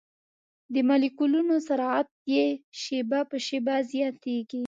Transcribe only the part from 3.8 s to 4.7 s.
زیاتیږي.